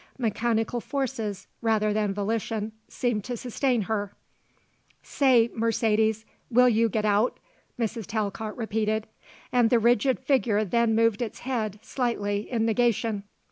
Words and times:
Mechanical 0.17 0.81
forces 0.81 1.45
rather 1.61 1.93
than 1.93 2.11
volition 2.11 2.71
seemed 2.87 3.23
to 3.25 3.37
sustain 3.37 3.83
her. 3.83 4.13
"Say, 5.03 5.51
Mercedes, 5.53 6.25
will 6.49 6.67
you 6.69 6.89
get 6.89 7.05
out?" 7.05 7.39
Mrs. 7.79 8.07
Talcott 8.07 8.57
repeated. 8.57 9.05
And 9.51 9.69
the 9.69 9.77
rigid 9.77 10.19
figure 10.19 10.65
then 10.65 10.95
moved 10.95 11.21
its 11.21 11.41
head 11.41 11.77
slightly 11.83 12.49
in 12.51 12.65
negation. 12.65 13.25